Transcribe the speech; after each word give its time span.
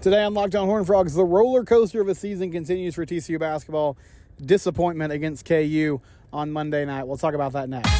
Today 0.00 0.22
on 0.22 0.32
Locked 0.32 0.54
On 0.54 0.66
Horn 0.68 0.84
Frogs, 0.84 1.12
the 1.14 1.24
roller 1.24 1.64
coaster 1.64 2.00
of 2.00 2.06
a 2.06 2.14
season 2.14 2.52
continues 2.52 2.94
for 2.94 3.04
TCU 3.04 3.36
basketball. 3.38 3.96
Disappointment 4.40 5.12
against 5.12 5.44
KU 5.44 6.00
on 6.32 6.52
Monday 6.52 6.84
night. 6.84 7.04
We'll 7.04 7.16
talk 7.16 7.34
about 7.34 7.52
that 7.54 7.68
next. 7.68 7.90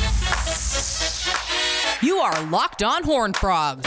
You 2.01 2.19
are 2.19 2.41
Locked 2.45 2.85
On 2.85 3.03
Horn 3.03 3.33
Frogs, 3.33 3.85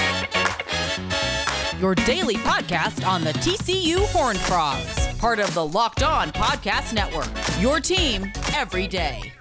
your 1.80 1.96
daily 1.96 2.36
podcast 2.36 3.08
on 3.08 3.24
the 3.24 3.32
TCU 3.32 4.06
Horn 4.12 4.36
Frogs, 4.36 5.08
part 5.18 5.40
of 5.40 5.54
the 5.54 5.66
Locked 5.66 6.04
On 6.04 6.32
Podcast 6.34 6.94
Network. 6.94 7.30
Your 7.62 7.80
team 7.80 8.30
every 8.54 8.88
day. 8.88 9.32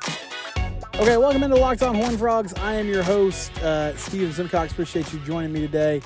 Okay, 0.95 1.17
welcome 1.17 1.43
into 1.43 1.57
Locked 1.57 1.83
On 1.83 1.97
Horn 1.97 2.17
Frogs. 2.17 2.55
I 2.55 2.75
am 2.75 2.87
your 2.87 3.03
host, 3.03 3.51
uh, 3.65 3.97
Steven 3.97 4.33
Simcox. 4.33 4.71
Appreciate 4.71 5.13
you 5.13 5.19
joining 5.21 5.53
me 5.53 5.61
today. 5.63 6.01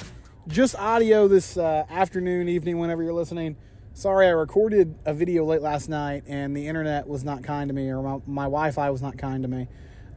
Just 0.46 0.76
audio 0.76 1.26
this 1.26 1.56
uh, 1.56 1.86
afternoon, 1.88 2.50
evening, 2.50 2.78
whenever 2.78 3.02
you're 3.02 3.14
listening. 3.14 3.56
Sorry, 3.94 4.26
I 4.26 4.30
recorded 4.30 4.94
a 5.06 5.14
video 5.14 5.46
late 5.46 5.62
last 5.62 5.88
night 5.88 6.24
and 6.26 6.54
the 6.54 6.68
internet 6.68 7.08
was 7.08 7.24
not 7.24 7.42
kind 7.42 7.70
to 7.70 7.74
me, 7.74 7.88
or 7.88 8.02
my, 8.02 8.20
my 8.26 8.42
Wi 8.44 8.70
Fi 8.70 8.90
was 8.90 9.00
not 9.00 9.16
kind 9.16 9.42
to 9.44 9.48
me. 9.48 9.68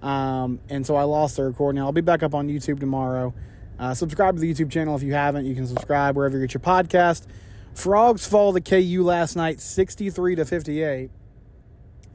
Um, 0.01 0.59
and 0.67 0.85
so 0.85 0.97
I 0.97 1.03
lost 1.03 1.37
the 1.37 1.45
recording. 1.45 1.81
I'll 1.81 1.93
be 1.93 2.01
back 2.01 2.23
up 2.23 2.35
on 2.35 2.49
YouTube 2.49 2.81
tomorrow. 2.81 3.33
Uh, 3.79 3.93
subscribe 3.93 4.35
to 4.35 4.41
the 4.41 4.53
YouTube 4.53 4.69
channel 4.69 4.97
if 4.97 5.01
you 5.01 5.13
haven't. 5.13 5.45
You 5.45 5.55
can 5.55 5.65
subscribe 5.65 6.17
wherever 6.17 6.37
you 6.37 6.45
get 6.45 6.53
your 6.53 6.59
podcast. 6.59 7.25
Frogs 7.73 8.27
fall 8.27 8.51
to 8.51 8.59
KU 8.59 9.03
last 9.03 9.37
night, 9.37 9.61
63 9.61 10.35
to 10.35 10.43
58. 10.43 11.09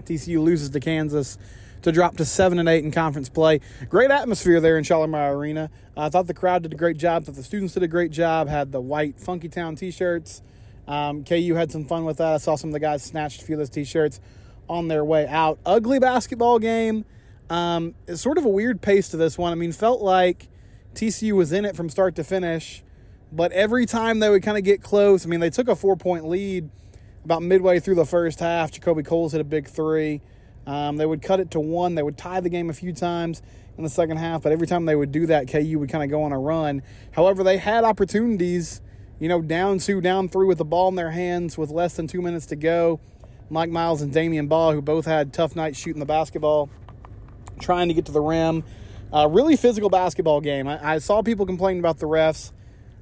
TCU 0.05 0.39
loses 0.39 0.69
to 0.69 0.81
Kansas 0.81 1.39
to 1.83 1.93
drop 1.93 2.17
to 2.17 2.25
seven 2.25 2.59
and 2.59 2.69
eight 2.69 2.85
in 2.85 2.91
conference 2.91 3.29
play. 3.29 3.61
Great 3.89 4.11
atmosphere 4.11 4.61
there 4.61 4.79
in 4.79 4.85
Schollmaier 4.85 5.35
Arena. 5.35 5.71
I 5.97 6.09
thought 6.09 6.27
the 6.27 6.35
crowd 6.35 6.63
did 6.63 6.73
a 6.73 6.77
great 6.77 6.97
job. 6.97 7.25
Thought 7.25 7.35
the 7.35 7.43
students 7.43 7.75
did 7.75 7.83
a 7.83 7.89
great 7.89 8.11
job. 8.11 8.49
Had 8.49 8.73
the 8.73 8.81
white 8.81 9.19
Funky 9.19 9.49
Town 9.49 9.77
T-shirts. 9.77 10.43
Um, 10.89 11.25
KU 11.25 11.55
had 11.55 11.71
some 11.71 11.85
fun 11.85 12.05
with 12.05 12.19
that. 12.19 12.35
I 12.35 12.37
saw 12.39 12.57
some 12.57 12.71
of 12.71 12.75
the 12.75 12.81
guys 12.81 13.03
snatched 13.03 13.43
a 13.43 13.45
few 13.45 13.55
of 13.55 13.59
those 13.59 13.71
T-shirts 13.71 14.21
on 14.69 14.89
their 14.89 15.05
way 15.05 15.27
out. 15.27 15.59
Ugly 15.67 15.99
basketball 15.99 16.59
game. 16.59 17.05
Um, 17.51 17.95
it's 18.07 18.23
sort 18.23 18.39
of 18.39 18.45
a 18.45 18.49
weird 18.49 18.81
pace 18.81 19.09
to 19.11 19.17
this 19.17 19.37
one. 19.37 19.53
I 19.53 19.57
mean, 19.57 19.73
felt 19.73 20.01
like 20.01 20.49
TCU 20.95 21.33
was 21.33 21.53
in 21.53 21.65
it 21.65 21.77
from 21.77 21.91
start 21.91 22.15
to 22.17 22.25
finish, 22.25 22.83
but 23.31 23.53
every 23.53 23.87
time 23.87 24.21
they 24.21 24.31
would 24.31 24.43
kind 24.43 24.57
of 24.57 24.65
get 24.65 24.83
close. 24.83 25.27
I 25.27 25.29
mean, 25.29 25.41
they 25.41 25.51
took 25.51 25.69
a 25.69 25.77
four 25.77 25.97
point 25.97 26.27
lead 26.27 26.71
about 27.25 27.43
midway 27.43 27.81
through 27.81 27.97
the 27.97 28.07
first 28.07 28.41
half. 28.41 28.73
JaKobe 28.73 29.05
Coles 29.05 29.33
hit 29.33 29.41
a 29.41 29.45
big 29.45 29.69
three. 29.69 30.21
Um, 30.67 30.97
they 30.97 31.07
would 31.07 31.23
cut 31.23 31.41
it 31.41 31.51
to 31.53 31.61
one. 31.61 31.95
They 31.95 32.03
would 32.03 32.17
tie 32.17 32.41
the 32.41 32.49
game 32.49 32.71
a 32.71 32.73
few 32.73 32.93
times 32.93 33.43
in 33.77 33.85
the 33.85 33.91
second 33.91 34.19
half, 34.19 34.43
but 34.43 34.53
every 34.53 34.67
time 34.67 34.85
they 34.85 34.95
would 34.95 35.13
do 35.13 35.27
that, 35.27 35.49
KU 35.49 35.79
would 35.79 35.89
kind 35.89 36.05
of 36.05 36.11
go 36.11 36.23
on 36.23 36.33
a 36.33 36.39
run. 36.39 36.83
However, 37.13 37.43
they 37.43 37.57
had 37.57 37.85
opportunities, 37.85 38.81
you 39.19 39.29
know, 39.29 39.41
down 39.41 39.79
two, 39.79 40.01
down 40.01 40.29
three 40.29 40.47
with 40.47 40.59
the 40.59 40.65
ball 40.65 40.89
in 40.89 40.95
their 40.95 41.11
hands 41.11 41.57
with 41.57 41.71
less 41.71 41.97
than 41.97 42.07
two 42.07 42.23
minutes 42.23 42.47
to 42.47 42.57
go. 42.57 43.01
Mike 43.51 43.71
Miles 43.71 44.03
and 44.03 44.13
Damion 44.13 44.49
Baugh, 44.49 44.73
who 44.73 44.81
both 44.81 45.05
had 45.05 45.33
tough 45.33 45.57
nights 45.57 45.79
shooting 45.79 46.01
the 46.01 46.07
basketball, 46.07 46.71
trying 47.61 47.89
to 47.89 47.95
get 47.95 48.07
to 48.07 48.13
the 48.13 48.21
rim. 48.21 48.65
Uh, 49.13 49.29
really 49.31 49.57
physical 49.57 49.91
basketball 49.91 50.41
game. 50.41 50.67
I, 50.67 50.95
I 50.95 50.99
saw 50.99 51.23
people 51.23 51.45
complaining 51.45 51.81
about 51.81 51.99
the 51.99 52.07
refs. 52.07 52.53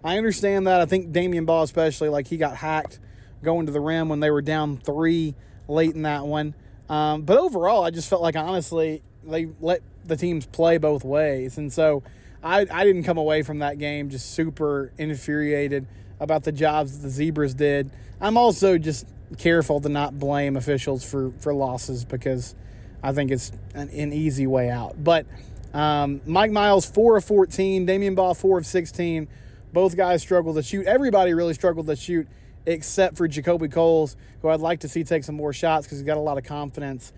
I 0.02 0.18
understand 0.18 0.66
that. 0.66 0.80
I 0.80 0.86
think 0.86 1.12
Damion 1.12 1.46
Baugh, 1.46 1.62
especially, 1.62 2.08
like 2.08 2.26
he 2.26 2.36
got 2.36 2.56
hacked 2.56 2.98
going 3.42 3.66
to 3.66 3.72
the 3.72 3.80
rim 3.80 4.08
when 4.08 4.20
they 4.20 4.30
were 4.30 4.42
down 4.42 4.76
three 4.76 5.34
late 5.68 5.94
in 5.94 6.02
that 6.02 6.26
one. 6.26 6.54
Um, 6.90 7.22
but 7.22 7.38
overall, 7.38 7.84
I 7.84 7.90
just 7.90 8.10
felt 8.10 8.20
like 8.20 8.34
honestly 8.34 9.00
they 9.24 9.48
let 9.60 9.80
the 10.04 10.16
teams 10.16 10.44
play 10.44 10.76
both 10.76 11.04
ways, 11.04 11.56
and 11.56 11.72
so 11.72 12.02
I, 12.42 12.66
I 12.70 12.84
didn't 12.84 13.04
come 13.04 13.16
away 13.16 13.42
from 13.42 13.60
that 13.60 13.78
game 13.78 14.10
just 14.10 14.32
super 14.32 14.92
infuriated 14.98 15.86
about 16.18 16.42
the 16.42 16.52
jobs 16.52 16.98
that 16.98 17.02
the 17.06 17.10
Zebras 17.10 17.54
did. 17.54 17.90
I'm 18.20 18.36
also 18.36 18.76
just 18.76 19.06
careful 19.38 19.80
to 19.80 19.88
not 19.88 20.18
blame 20.18 20.56
officials 20.56 21.08
for 21.08 21.32
for 21.38 21.54
losses 21.54 22.04
because 22.04 22.56
I 23.04 23.12
think 23.12 23.30
it's 23.30 23.52
an, 23.72 23.88
an 23.90 24.12
easy 24.12 24.48
way 24.48 24.68
out. 24.68 25.02
But 25.02 25.26
um, 25.72 26.20
Mike 26.26 26.50
Miles 26.50 26.86
four 26.90 27.16
of 27.16 27.24
14, 27.24 27.86
Damion 27.86 28.16
Baugh 28.16 28.34
four 28.34 28.58
of 28.58 28.66
16. 28.66 29.28
Both 29.72 29.96
guys 29.96 30.22
struggled 30.22 30.56
to 30.56 30.64
shoot. 30.64 30.86
Everybody 30.86 31.34
really 31.34 31.54
struggled 31.54 31.86
to 31.86 31.94
shoot 31.94 32.26
except 32.66 33.16
for 33.16 33.28
JaKobe 33.28 33.72
Coles, 33.72 34.16
who 34.42 34.48
I'd 34.48 34.60
like 34.60 34.80
to 34.80 34.88
see 34.88 35.04
take 35.04 35.24
some 35.24 35.34
more 35.34 35.52
shots 35.52 35.86
because 35.86 35.98
he's 35.98 36.06
got 36.06 36.16
a 36.16 36.20
lot 36.20 36.38
of 36.38 36.44
confidence. 36.44 37.12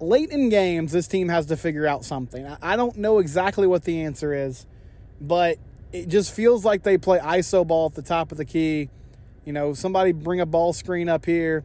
Late 0.00 0.30
in 0.30 0.48
games, 0.48 0.92
this 0.92 1.06
team 1.06 1.28
has 1.28 1.46
to 1.46 1.56
figure 1.56 1.86
out 1.86 2.04
something. 2.04 2.46
I 2.60 2.76
don't 2.76 2.96
know 2.96 3.18
exactly 3.18 3.66
what 3.66 3.84
the 3.84 4.02
answer 4.02 4.34
is, 4.34 4.66
but 5.20 5.58
it 5.92 6.08
just 6.08 6.34
feels 6.34 6.64
like 6.64 6.82
they 6.82 6.98
play 6.98 7.18
ISO 7.18 7.66
ball 7.66 7.86
at 7.86 7.94
the 7.94 8.02
top 8.02 8.32
of 8.32 8.38
the 8.38 8.44
key. 8.44 8.88
You 9.44 9.52
know, 9.52 9.74
somebody 9.74 10.12
bring 10.12 10.40
a 10.40 10.46
ball 10.46 10.72
screen 10.72 11.08
up 11.08 11.24
here. 11.24 11.64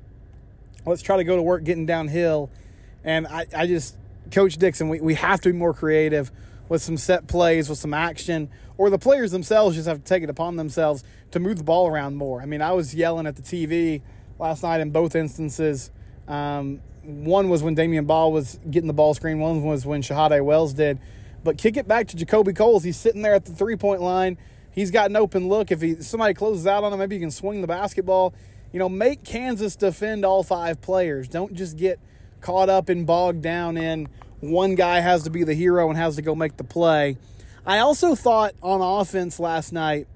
Let's 0.85 1.01
try 1.01 1.17
to 1.17 1.23
go 1.23 1.35
to 1.35 1.41
work 1.41 1.63
getting 1.63 1.85
downhill. 1.85 2.49
And 3.03 3.27
I, 3.27 3.45
I 3.55 3.67
just, 3.67 3.97
Coach 4.31 4.57
Dixon, 4.57 4.89
we, 4.89 4.99
we 4.99 5.13
have 5.15 5.41
to 5.41 5.51
be 5.51 5.57
more 5.57 5.73
creative 5.73 6.31
with 6.69 6.81
some 6.81 6.97
set 6.97 7.27
plays, 7.27 7.69
with 7.69 7.79
some 7.79 7.93
action, 7.93 8.49
or 8.77 8.89
the 8.89 8.97
players 8.99 9.31
themselves 9.31 9.75
just 9.75 9.87
have 9.87 9.97
to 9.99 10.03
take 10.03 10.23
it 10.23 10.29
upon 10.29 10.55
themselves 10.55 11.03
to 11.31 11.39
move 11.39 11.57
the 11.57 11.63
ball 11.63 11.87
around 11.87 12.15
more. 12.15 12.41
I 12.41 12.45
mean, 12.45 12.61
I 12.61 12.71
was 12.71 12.95
yelling 12.95 13.27
at 13.27 13.35
the 13.35 13.41
TV 13.41 14.01
last 14.39 14.63
night 14.63 14.81
in 14.81 14.91
both 14.91 15.15
instances. 15.15 15.91
Um, 16.27 16.81
one 17.03 17.49
was 17.49 17.63
when 17.63 17.75
Damion 17.75 18.05
Baugh 18.05 18.29
was 18.29 18.59
getting 18.69 18.87
the 18.87 18.93
ball 18.93 19.13
screen, 19.13 19.39
one 19.39 19.63
was 19.63 19.85
when 19.85 20.01
Shahada 20.01 20.43
Wells 20.43 20.73
did. 20.73 20.99
But 21.43 21.57
kick 21.57 21.77
it 21.77 21.87
back 21.87 22.07
to 22.09 22.17
JaKobe 22.17 22.55
Coles. 22.55 22.83
He's 22.83 22.97
sitting 22.97 23.21
there 23.21 23.33
at 23.33 23.45
the 23.45 23.53
three 23.53 23.75
point 23.75 24.01
line. 24.01 24.37
He's 24.71 24.91
got 24.91 25.09
an 25.09 25.15
open 25.15 25.47
look. 25.47 25.71
If 25.71 25.81
he 25.81 25.95
somebody 26.01 26.33
closes 26.33 26.67
out 26.67 26.83
on 26.83 26.91
him, 26.91 26.99
maybe 26.99 27.15
you 27.15 27.21
can 27.21 27.31
swing 27.31 27.61
the 27.61 27.67
basketball. 27.67 28.33
You 28.73 28.79
know, 28.79 28.89
make 28.89 29.23
Kansas 29.23 29.75
defend 29.75 30.25
all 30.25 30.43
five 30.43 30.81
players. 30.81 31.27
Don't 31.27 31.53
just 31.53 31.77
get 31.77 31.99
caught 32.41 32.69
up 32.69 32.89
and 32.89 33.07
bogged 33.07 33.41
down 33.41 33.77
in 33.77 34.09
one 34.39 34.75
guy 34.75 34.99
has 34.99 35.23
to 35.23 35.29
be 35.29 35.43
the 35.43 35.53
hero 35.53 35.89
and 35.89 35.97
has 35.97 36.15
to 36.17 36.21
go 36.21 36.35
make 36.35 36.57
the 36.57 36.63
play. 36.63 37.17
I 37.65 37.79
also 37.79 38.15
thought 38.15 38.53
on 38.61 38.81
offense 38.81 39.39
last 39.39 39.73
night 39.73 40.07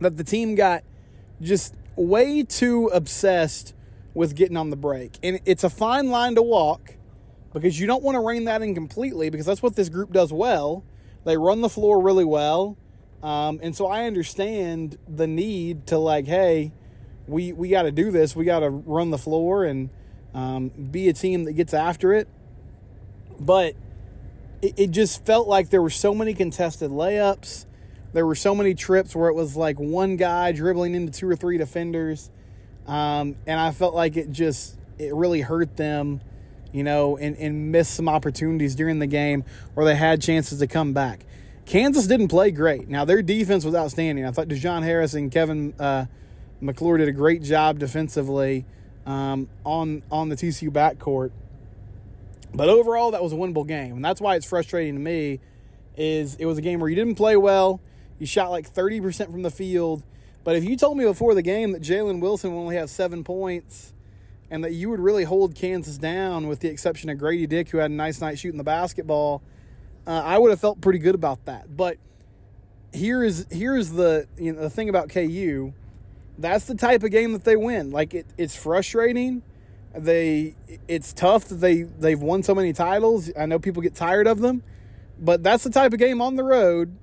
that 0.00 0.16
the 0.16 0.24
team 0.24 0.54
got 0.54 0.82
just 1.40 1.74
way 1.96 2.42
too 2.42 2.86
obsessed 2.88 3.74
with 4.14 4.34
getting 4.34 4.56
on 4.56 4.70
the 4.70 4.76
break. 4.76 5.18
And 5.22 5.40
it's 5.44 5.64
a 5.64 5.70
fine 5.70 6.10
line 6.10 6.34
to 6.34 6.42
walk 6.42 6.96
because 7.52 7.78
you 7.78 7.86
don't 7.86 8.02
want 8.02 8.16
to 8.16 8.20
rein 8.20 8.44
that 8.44 8.62
in 8.62 8.74
completely 8.74 9.30
because 9.30 9.46
that's 9.46 9.62
what 9.62 9.76
this 9.76 9.88
group 9.88 10.12
does 10.12 10.32
well. 10.32 10.84
They 11.24 11.36
run 11.36 11.60
the 11.60 11.68
floor 11.68 12.02
really 12.02 12.24
well. 12.24 12.76
Um, 13.22 13.60
and 13.62 13.76
so 13.76 13.86
I 13.86 14.04
understand 14.04 14.96
the 15.06 15.26
need 15.26 15.86
to, 15.88 15.98
like, 15.98 16.26
hey, 16.26 16.72
we, 17.26 17.52
we 17.52 17.68
got 17.68 17.82
to 17.82 17.92
do 17.92 18.10
this. 18.10 18.34
We 18.34 18.46
got 18.46 18.60
to 18.60 18.70
run 18.70 19.10
the 19.10 19.18
floor 19.18 19.64
and 19.64 19.90
um, 20.32 20.68
be 20.68 21.08
a 21.08 21.12
team 21.12 21.44
that 21.44 21.52
gets 21.52 21.74
after 21.74 22.14
it. 22.14 22.28
But 23.38 23.74
it, 24.62 24.74
it 24.78 24.90
just 24.90 25.26
felt 25.26 25.48
like 25.48 25.68
there 25.68 25.82
were 25.82 25.90
so 25.90 26.14
many 26.14 26.32
contested 26.32 26.90
layups 26.90 27.66
there 28.12 28.26
were 28.26 28.34
so 28.34 28.54
many 28.54 28.74
trips 28.74 29.14
where 29.14 29.28
it 29.28 29.34
was 29.34 29.56
like 29.56 29.78
one 29.78 30.16
guy 30.16 30.52
dribbling 30.52 30.94
into 30.94 31.12
two 31.12 31.28
or 31.28 31.36
three 31.36 31.58
defenders. 31.58 32.30
Um, 32.86 33.36
and 33.46 33.60
I 33.60 33.70
felt 33.70 33.94
like 33.94 34.16
it 34.16 34.32
just, 34.32 34.76
it 34.98 35.14
really 35.14 35.42
hurt 35.42 35.76
them, 35.76 36.20
you 36.72 36.82
know, 36.82 37.16
and, 37.16 37.36
and 37.36 37.70
missed 37.70 37.94
some 37.94 38.08
opportunities 38.08 38.74
during 38.74 38.98
the 38.98 39.06
game 39.06 39.44
where 39.74 39.86
they 39.86 39.94
had 39.94 40.20
chances 40.20 40.58
to 40.58 40.66
come 40.66 40.92
back. 40.92 41.24
Kansas 41.66 42.08
didn't 42.08 42.28
play 42.28 42.50
great. 42.50 42.88
Now, 42.88 43.04
their 43.04 43.22
defense 43.22 43.64
was 43.64 43.76
outstanding. 43.76 44.26
I 44.26 44.32
thought 44.32 44.48
Dajuan 44.48 44.82
Harris 44.82 45.14
and 45.14 45.30
Kevin 45.30 45.72
uh, 45.78 46.06
McCullar 46.60 46.98
did 46.98 47.08
a 47.08 47.12
great 47.12 47.42
job 47.42 47.78
defensively 47.78 48.64
um, 49.06 49.48
on, 49.64 50.02
on 50.10 50.30
the 50.30 50.36
TCU 50.36 50.70
backcourt. 50.70 51.30
But 52.52 52.68
overall, 52.68 53.12
that 53.12 53.22
was 53.22 53.32
a 53.32 53.36
winnable 53.36 53.66
game. 53.66 53.94
And 53.94 54.04
that's 54.04 54.20
why 54.20 54.34
it's 54.34 54.46
frustrating 54.46 54.94
to 54.94 55.00
me 55.00 55.38
is 55.96 56.34
it 56.36 56.46
was 56.46 56.58
a 56.58 56.62
game 56.62 56.80
where 56.80 56.88
you 56.88 56.96
didn't 56.96 57.14
play 57.14 57.36
well 57.36 57.80
you 58.20 58.26
shot 58.26 58.50
like 58.50 58.72
30% 58.72 59.32
from 59.32 59.42
the 59.42 59.50
field. 59.50 60.04
But 60.44 60.54
if 60.54 60.62
you 60.62 60.76
told 60.76 60.96
me 60.96 61.04
before 61.04 61.34
the 61.34 61.42
game 61.42 61.72
that 61.72 61.82
Jalen 61.82 62.20
Wilson 62.20 62.52
will 62.52 62.60
only 62.60 62.76
have 62.76 62.90
seven 62.90 63.24
points 63.24 63.92
and 64.50 64.62
that 64.62 64.72
you 64.72 64.90
would 64.90 65.00
really 65.00 65.24
hold 65.24 65.54
Kansas 65.54 65.98
down 65.98 66.46
with 66.46 66.60
the 66.60 66.68
exception 66.68 67.08
of 67.10 67.18
Grady 67.18 67.46
Dick, 67.46 67.70
who 67.70 67.78
had 67.78 67.90
a 67.90 67.94
nice 67.94 68.20
night 68.20 68.38
shooting 68.38 68.58
the 68.58 68.64
basketball, 68.64 69.42
uh, 70.06 70.22
I 70.24 70.38
would 70.38 70.50
have 70.50 70.60
felt 70.60 70.80
pretty 70.80 70.98
good 70.98 71.14
about 71.14 71.44
that. 71.46 71.76
But 71.76 71.96
here 72.92 73.24
is 73.24 73.46
here's 73.50 73.90
the 73.90 74.26
you 74.36 74.52
know, 74.52 74.60
the 74.60 74.70
thing 74.70 74.88
about 74.88 75.08
KU. 75.08 75.72
That's 76.38 76.64
the 76.66 76.74
type 76.74 77.02
of 77.02 77.10
game 77.10 77.32
that 77.32 77.44
they 77.44 77.56
win. 77.56 77.90
Like 77.90 78.14
it, 78.14 78.26
it's 78.36 78.56
frustrating. 78.56 79.42
They 79.94 80.56
it's 80.88 81.12
tough 81.12 81.44
that 81.46 81.56
they 81.56 81.82
they've 81.82 82.20
won 82.20 82.42
so 82.42 82.54
many 82.54 82.72
titles. 82.72 83.30
I 83.38 83.46
know 83.46 83.58
people 83.58 83.82
get 83.82 83.94
tired 83.94 84.26
of 84.26 84.40
them, 84.40 84.62
but 85.18 85.42
that's 85.42 85.64
the 85.64 85.70
type 85.70 85.92
of 85.92 85.98
game 85.98 86.20
on 86.20 86.36
the 86.36 86.44
road 86.44 86.96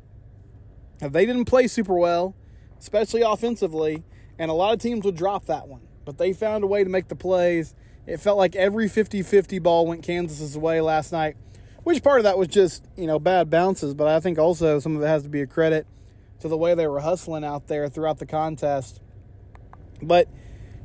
they 0.99 1.25
didn't 1.25 1.45
play 1.45 1.67
super 1.67 1.93
well, 1.93 2.35
especially 2.79 3.21
offensively, 3.21 4.03
and 4.39 4.49
a 4.49 4.53
lot 4.53 4.73
of 4.73 4.79
teams 4.79 5.05
would 5.05 5.15
drop 5.15 5.45
that 5.45 5.67
one. 5.67 5.81
But 6.05 6.17
they 6.17 6.33
found 6.33 6.63
a 6.63 6.67
way 6.67 6.83
to 6.83 6.89
make 6.89 7.07
the 7.07 7.15
plays. 7.15 7.75
It 8.05 8.17
felt 8.17 8.37
like 8.37 8.55
every 8.55 8.87
50 8.87 9.21
50 9.23 9.59
ball 9.59 9.85
went 9.85 10.03
Kansas's 10.03 10.57
way 10.57 10.81
last 10.81 11.11
night, 11.11 11.35
which 11.83 12.01
part 12.01 12.19
of 12.19 12.23
that 12.23 12.37
was 12.37 12.47
just, 12.47 12.85
you 12.95 13.07
know, 13.07 13.19
bad 13.19 13.49
bounces. 13.49 13.93
But 13.93 14.07
I 14.07 14.19
think 14.19 14.39
also 14.39 14.79
some 14.79 14.95
of 14.95 15.01
it 15.01 15.07
has 15.07 15.23
to 15.23 15.29
be 15.29 15.41
a 15.41 15.47
credit 15.47 15.85
to 16.39 16.47
the 16.47 16.57
way 16.57 16.75
they 16.75 16.87
were 16.87 17.01
hustling 17.01 17.43
out 17.43 17.67
there 17.67 17.89
throughout 17.89 18.19
the 18.19 18.25
contest. 18.25 19.01
But 20.01 20.27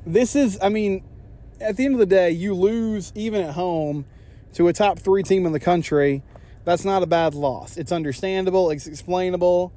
this 0.06 0.34
is, 0.34 0.58
I 0.60 0.68
mean, 0.68 1.04
at 1.60 1.76
the 1.76 1.84
end 1.84 1.94
of 1.94 2.00
the 2.00 2.06
day, 2.06 2.30
you 2.30 2.54
lose 2.54 3.12
even 3.14 3.42
at 3.42 3.54
home 3.54 4.04
to 4.54 4.68
a 4.68 4.72
top 4.72 4.98
three 4.98 5.22
team 5.22 5.46
in 5.46 5.52
the 5.52 5.60
country. 5.60 6.22
That's 6.64 6.84
not 6.84 7.02
a 7.02 7.06
bad 7.06 7.34
loss. 7.34 7.76
It's 7.76 7.92
understandable, 7.92 8.70
it's 8.70 8.86
explainable, 8.86 9.72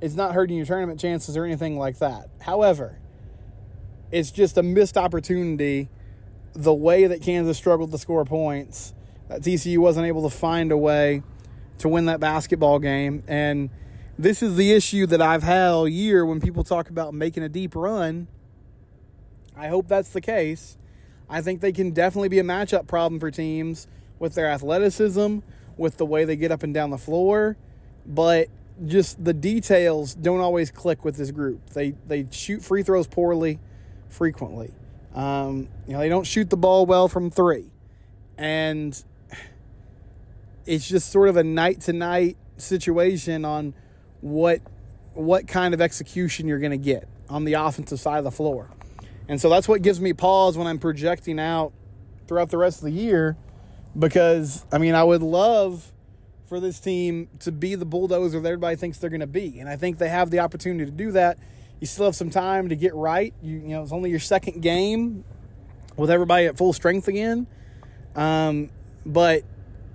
it's 0.00 0.14
not 0.14 0.34
hurting 0.34 0.56
your 0.56 0.66
tournament 0.66 1.00
chances 1.00 1.36
or 1.36 1.44
anything 1.44 1.78
like 1.78 1.98
that. 1.98 2.28
However, 2.40 2.98
it's 4.10 4.30
just 4.30 4.56
a 4.56 4.62
missed 4.62 4.96
opportunity 4.96 5.88
the 6.54 6.74
way 6.74 7.06
that 7.06 7.22
Kansas 7.22 7.56
struggled 7.56 7.90
to 7.92 7.98
score 7.98 8.24
points, 8.24 8.94
that 9.28 9.42
TCU 9.42 9.78
wasn't 9.78 10.06
able 10.06 10.28
to 10.28 10.34
find 10.34 10.72
a 10.72 10.76
way 10.76 11.22
to 11.78 11.88
win 11.88 12.06
that 12.06 12.20
basketball 12.20 12.78
game. 12.78 13.22
And 13.28 13.70
this 14.18 14.42
is 14.42 14.56
the 14.56 14.72
issue 14.72 15.06
that 15.06 15.22
I've 15.22 15.42
had 15.42 15.68
all 15.68 15.88
year 15.88 16.24
when 16.24 16.40
people 16.40 16.64
talk 16.64 16.90
about 16.90 17.14
making 17.14 17.42
a 17.42 17.48
deep 17.48 17.76
run. 17.76 18.26
I 19.56 19.68
hope 19.68 19.88
that's 19.88 20.10
the 20.10 20.20
case. 20.20 20.76
I 21.28 21.42
think 21.42 21.60
they 21.60 21.72
can 21.72 21.90
definitely 21.90 22.28
be 22.28 22.38
a 22.38 22.44
matchup 22.44 22.86
problem 22.86 23.20
for 23.20 23.30
teams 23.30 23.86
with 24.18 24.34
their 24.34 24.46
athleticism, 24.46 25.38
with 25.76 25.96
the 25.96 26.06
way 26.06 26.24
they 26.24 26.36
get 26.36 26.50
up 26.50 26.62
and 26.62 26.72
down 26.74 26.90
the 26.90 26.98
floor, 26.98 27.56
but 28.06 28.48
just 28.86 29.22
the 29.24 29.34
details 29.34 30.14
don't 30.14 30.40
always 30.40 30.70
click 30.70 31.04
with 31.04 31.16
this 31.16 31.30
group. 31.30 31.70
They 31.70 31.90
they 32.06 32.26
shoot 32.30 32.62
free 32.62 32.82
throws 32.82 33.06
poorly 33.06 33.58
frequently. 34.08 34.72
Um, 35.14 35.68
you 35.86 35.94
know, 35.94 35.98
they 35.98 36.08
don't 36.08 36.26
shoot 36.26 36.50
the 36.50 36.56
ball 36.56 36.86
well 36.86 37.08
from 37.08 37.30
three. 37.30 37.70
And 38.36 39.02
it's 40.66 40.88
just 40.88 41.10
sort 41.10 41.28
of 41.28 41.36
a 41.36 41.44
night 41.44 41.80
to 41.82 41.92
night 41.92 42.36
situation 42.56 43.44
on 43.44 43.74
what 44.20 44.60
what 45.14 45.48
kind 45.48 45.74
of 45.74 45.80
execution 45.80 46.46
you're 46.46 46.58
going 46.58 46.70
to 46.70 46.76
get 46.76 47.08
on 47.28 47.44
the 47.44 47.54
offensive 47.54 47.98
side 47.98 48.18
of 48.18 48.24
the 48.24 48.30
floor. 48.30 48.70
And 49.28 49.40
so 49.40 49.48
that's 49.48 49.68
what 49.68 49.82
gives 49.82 50.00
me 50.00 50.12
pause 50.12 50.56
when 50.56 50.66
I'm 50.66 50.78
projecting 50.78 51.38
out 51.40 51.72
throughout 52.26 52.50
the 52.50 52.58
rest 52.58 52.78
of 52.78 52.84
the 52.84 52.92
year 52.92 53.36
because 53.98 54.64
I 54.70 54.78
mean, 54.78 54.94
I 54.94 55.04
would 55.04 55.22
love 55.22 55.92
for 56.48 56.60
this 56.60 56.80
team 56.80 57.28
to 57.40 57.52
be 57.52 57.74
the 57.74 57.84
bulldozer 57.84 58.40
that 58.40 58.48
everybody 58.48 58.76
thinks 58.76 58.98
they're 58.98 59.10
going 59.10 59.20
to 59.20 59.26
be. 59.26 59.60
And 59.60 59.68
I 59.68 59.76
think 59.76 59.98
they 59.98 60.08
have 60.08 60.30
the 60.30 60.40
opportunity 60.40 60.84
to 60.84 60.96
do 60.96 61.12
that 61.12 61.38
you 61.80 61.86
still 61.86 62.06
have 62.06 62.16
some 62.16 62.30
time 62.30 62.68
to 62.68 62.76
get 62.76 62.94
right. 62.94 63.32
You, 63.42 63.56
you 63.58 63.68
know, 63.68 63.82
it's 63.82 63.92
only 63.92 64.10
your 64.10 64.18
second 64.18 64.62
game 64.62 65.24
with 65.96 66.10
everybody 66.10 66.46
at 66.46 66.56
full 66.56 66.72
strength 66.72 67.08
again. 67.08 67.46
Um, 68.16 68.70
but 69.06 69.44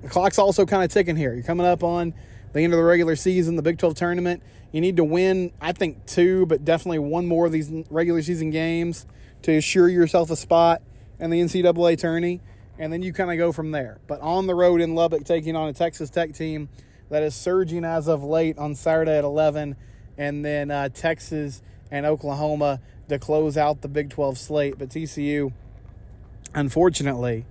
the 0.01 0.09
clock's 0.09 0.39
also 0.39 0.65
kind 0.65 0.83
of 0.83 0.91
ticking 0.91 1.15
here. 1.15 1.33
You're 1.33 1.43
coming 1.43 1.65
up 1.65 1.83
on 1.83 2.13
the 2.53 2.61
end 2.61 2.73
of 2.73 2.77
the 2.77 2.83
regular 2.83 3.15
season, 3.15 3.55
the 3.55 3.61
Big 3.61 3.77
12 3.77 3.95
tournament. 3.95 4.43
You 4.71 4.81
need 4.81 4.97
to 4.97 5.03
win, 5.03 5.51
I 5.61 5.71
think, 5.71 6.05
two, 6.05 6.45
but 6.45 6.63
definitely 6.65 6.99
one 6.99 7.27
more 7.27 7.45
of 7.45 7.51
these 7.51 7.71
regular 7.89 8.21
season 8.21 8.49
games 8.49 9.05
to 9.43 9.51
assure 9.55 9.89
yourself 9.89 10.31
a 10.31 10.35
spot 10.35 10.81
in 11.19 11.29
the 11.29 11.41
NCAA 11.41 11.99
tourney. 11.99 12.41
And 12.79 12.91
then 12.91 13.01
you 13.01 13.13
kind 13.13 13.31
of 13.31 13.37
go 13.37 13.51
from 13.51 13.71
there. 13.71 13.99
But 14.07 14.21
on 14.21 14.47
the 14.47 14.55
road 14.55 14.81
in 14.81 14.95
Lubbock, 14.95 15.25
taking 15.25 15.55
on 15.55 15.69
a 15.69 15.73
Texas 15.73 16.09
Tech 16.09 16.33
team 16.33 16.69
that 17.09 17.23
is 17.23 17.35
surging 17.35 17.85
as 17.85 18.07
of 18.07 18.23
late 18.23 18.57
on 18.57 18.75
Saturday 18.75 19.17
at 19.17 19.23
11. 19.23 19.75
And 20.17 20.43
then 20.43 20.71
uh, 20.71 20.89
Texas 20.89 21.61
and 21.91 22.05
Oklahoma 22.05 22.79
to 23.09 23.19
close 23.19 23.57
out 23.57 23.81
the 23.81 23.87
Big 23.87 24.09
12 24.09 24.37
slate. 24.37 24.79
But 24.79 24.89
TCU, 24.89 25.53
unfortunately, 26.55 27.45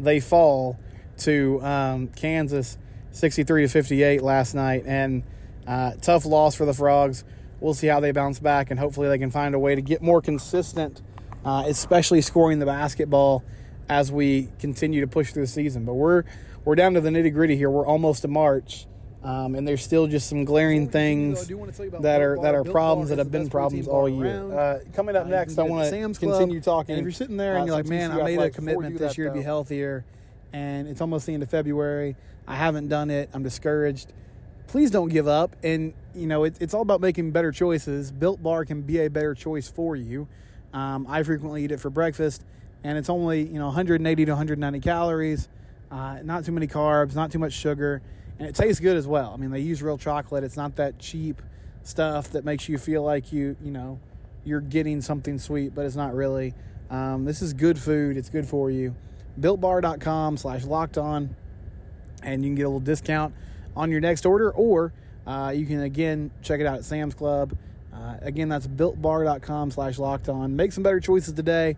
they 0.00 0.18
fall 0.18 0.78
to 1.18 1.60
um, 1.62 2.08
Kansas 2.08 2.76
63 3.12 3.62
to 3.62 3.68
58 3.68 4.22
last 4.22 4.54
night. 4.54 4.82
And 4.86 5.22
uh, 5.66 5.92
tough 6.00 6.26
loss 6.26 6.54
for 6.54 6.64
the 6.64 6.74
Frogs. 6.74 7.24
We'll 7.60 7.74
see 7.74 7.86
how 7.86 8.00
they 8.00 8.12
bounce 8.12 8.40
back, 8.40 8.70
and 8.70 8.78
hopefully 8.78 9.08
they 9.08 9.18
can 9.18 9.30
find 9.30 9.54
a 9.54 9.58
way 9.58 9.74
to 9.74 9.80
get 9.80 10.02
more 10.02 10.20
consistent, 10.20 11.00
uh, 11.44 11.64
especially 11.66 12.20
scoring 12.20 12.58
the 12.58 12.66
basketball 12.66 13.42
as 13.88 14.10
we 14.10 14.48
continue 14.58 15.00
to 15.00 15.06
push 15.06 15.32
through 15.32 15.44
the 15.44 15.48
season. 15.48 15.84
But 15.84 15.94
we're 15.94 16.24
we're 16.64 16.74
down 16.74 16.94
to 16.94 17.00
the 17.00 17.10
nitty 17.10 17.32
gritty 17.32 17.56
here. 17.56 17.70
We're 17.70 17.86
almost 17.86 18.22
to 18.22 18.28
March. 18.28 18.86
Um, 19.22 19.54
and 19.54 19.66
there's 19.66 19.82
still 19.82 20.06
just 20.06 20.28
some 20.28 20.44
glaring 20.44 20.90
things 20.90 21.48
that 21.48 22.20
are 22.20 22.38
that 22.42 22.54
are 22.54 22.62
problems 22.62 23.08
that 23.08 23.16
have 23.16 23.30
been 23.30 23.48
problems 23.48 23.88
all 23.88 24.06
year. 24.06 24.52
Uh, 24.52 24.80
coming 24.92 25.16
up 25.16 25.24
uh, 25.24 25.30
next, 25.30 25.58
I 25.58 25.62
want 25.62 25.88
to 25.88 26.20
continue 26.20 26.60
talking. 26.60 26.98
If 26.98 27.02
you're 27.02 27.10
sitting 27.10 27.38
there 27.38 27.56
and 27.56 27.66
you're 27.66 27.74
like, 27.74 27.86
"Man, 27.86 28.12
I 28.12 28.22
made 28.22 28.38
a 28.38 28.50
commitment 28.50 28.98
this 28.98 29.16
year 29.16 29.28
to 29.28 29.34
be 29.34 29.40
healthier," 29.40 30.04
and 30.52 30.86
it's 30.86 31.00
almost 31.00 31.24
the 31.24 31.32
end 31.32 31.42
of 31.42 31.48
February, 31.48 32.16
I 32.46 32.56
haven't 32.56 32.88
done 32.88 33.10
it. 33.10 33.30
I'm 33.32 33.42
discouraged. 33.42 34.12
Please 34.66 34.90
don't 34.90 35.08
give 35.08 35.26
up. 35.26 35.56
And 35.62 35.94
you 36.14 36.26
know, 36.26 36.44
it, 36.44 36.58
it's 36.60 36.74
all 36.74 36.82
about 36.82 37.00
making 37.00 37.30
better 37.30 37.50
choices. 37.50 38.12
Built 38.12 38.42
Bar 38.42 38.66
can 38.66 38.82
be 38.82 39.00
a 39.00 39.08
better 39.08 39.34
choice 39.34 39.68
for 39.68 39.96
you. 39.96 40.28
Um, 40.74 41.06
I 41.08 41.22
frequently 41.22 41.64
eat 41.64 41.72
it 41.72 41.80
for 41.80 41.88
breakfast, 41.88 42.44
and 42.84 42.96
it's 42.96 43.10
only 43.10 43.42
you 43.42 43.58
know 43.58 43.66
180 43.66 44.24
to 44.24 44.30
190 44.30 44.80
calories. 44.80 45.48
Uh, 45.90 46.18
not 46.22 46.44
too 46.44 46.52
many 46.52 46.66
carbs, 46.66 47.14
not 47.14 47.32
too 47.32 47.38
much 47.38 47.52
sugar 47.52 48.02
and 48.38 48.48
it 48.48 48.54
tastes 48.54 48.80
good 48.80 48.96
as 48.96 49.06
well. 49.06 49.32
I 49.32 49.36
mean, 49.36 49.50
they 49.50 49.60
use 49.60 49.82
real 49.82 49.98
chocolate. 49.98 50.44
It's 50.44 50.56
not 50.56 50.76
that 50.76 50.98
cheap 50.98 51.40
stuff 51.82 52.30
that 52.30 52.44
makes 52.44 52.68
you 52.68 52.78
feel 52.78 53.02
like 53.02 53.32
you, 53.32 53.56
you 53.62 53.70
know, 53.70 54.00
you're 54.44 54.60
getting 54.60 55.00
something 55.00 55.38
sweet, 55.38 55.74
but 55.74 55.86
it's 55.86 55.96
not 55.96 56.14
really. 56.14 56.54
Um, 56.90 57.24
this 57.24 57.42
is 57.42 57.52
good 57.52 57.78
food. 57.78 58.16
It's 58.16 58.28
good 58.28 58.46
for 58.46 58.70
you. 58.70 58.94
BuiltBar.com 59.40 60.36
slash 60.36 60.64
locked 60.64 60.98
on, 60.98 61.34
and 62.22 62.42
you 62.42 62.50
can 62.50 62.54
get 62.56 62.62
a 62.62 62.68
little 62.68 62.80
discount 62.80 63.34
on 63.76 63.90
your 63.90 64.00
next 64.00 64.26
order, 64.26 64.50
or 64.52 64.92
uh, 65.26 65.52
you 65.54 65.66
can 65.66 65.80
again 65.80 66.30
check 66.42 66.60
it 66.60 66.66
out 66.66 66.76
at 66.76 66.84
Sam's 66.84 67.14
Club. 67.14 67.56
Uh, 67.92 68.16
again, 68.22 68.48
that's 68.48 68.66
BuiltBar.com 68.66 69.70
slash 69.70 69.98
locked 69.98 70.28
on. 70.28 70.56
Make 70.56 70.72
some 70.72 70.82
better 70.82 71.00
choices 71.00 71.32
today. 71.32 71.76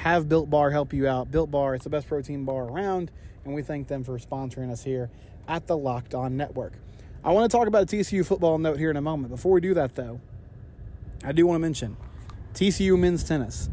Have 0.00 0.30
Built 0.30 0.48
Bar 0.48 0.70
help 0.70 0.94
you 0.94 1.06
out. 1.06 1.30
Built 1.30 1.50
Bar, 1.50 1.74
it's 1.74 1.84
the 1.84 1.90
best 1.90 2.08
protein 2.08 2.46
bar 2.46 2.64
around, 2.64 3.10
and 3.44 3.52
we 3.52 3.60
thank 3.60 3.86
them 3.88 4.02
for 4.02 4.18
sponsoring 4.18 4.70
us 4.70 4.82
here 4.82 5.10
at 5.46 5.66
the 5.66 5.76
Locked 5.76 6.14
On 6.14 6.38
Network. 6.38 6.72
I 7.22 7.32
want 7.32 7.50
to 7.50 7.54
talk 7.54 7.68
about 7.68 7.82
a 7.82 7.86
TCU 7.96 8.24
football 8.24 8.56
note 8.56 8.78
here 8.78 8.88
in 8.90 8.96
a 8.96 9.02
moment. 9.02 9.28
Before 9.30 9.52
we 9.52 9.60
do 9.60 9.74
that, 9.74 9.96
though, 9.96 10.22
I 11.22 11.32
do 11.32 11.46
want 11.46 11.56
to 11.56 11.60
mention 11.60 11.98
TCU 12.54 12.98
men's 12.98 13.22
tennis, 13.22 13.68